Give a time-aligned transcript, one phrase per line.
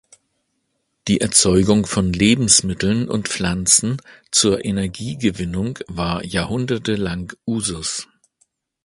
[1.07, 3.97] Die Erzeugung von Lebensmitteln und Pflanzen
[4.31, 8.07] zur Energiegewinnung war Jahrhunderte lang Usus.